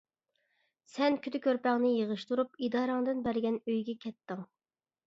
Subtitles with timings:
[0.93, 4.45] سەن كۈدە-كۆرپەڭنى يىغىشتۇرۇپ ئىدارەڭدىن بەرگەن ئۆيگە كەتتىڭ.